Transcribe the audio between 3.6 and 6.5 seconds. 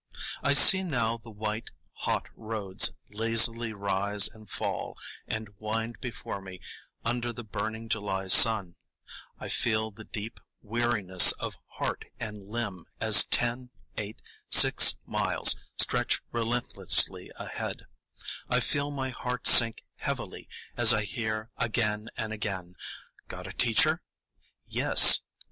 rise and fall and wind before